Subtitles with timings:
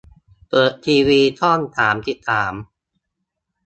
[0.49, 2.53] เปิดทีวีช่องสามสิบสาม